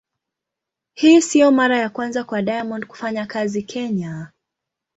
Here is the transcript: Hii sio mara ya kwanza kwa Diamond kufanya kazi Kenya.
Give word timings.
Hii 0.93 1.21
sio 1.21 1.51
mara 1.51 1.77
ya 1.79 1.89
kwanza 1.89 2.23
kwa 2.23 2.41
Diamond 2.41 2.85
kufanya 2.85 3.25
kazi 3.25 3.63
Kenya. 3.63 4.31